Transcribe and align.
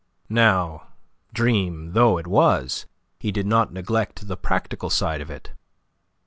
Now, 0.29 0.87
dream 1.31 1.91
though 1.91 2.17
it 2.17 2.25
was, 2.25 2.87
he 3.19 3.31
did 3.31 3.45
not 3.45 3.71
neglect 3.71 4.27
the 4.27 4.35
practical 4.35 4.89
side 4.89 5.21
of 5.21 5.29
it. 5.29 5.51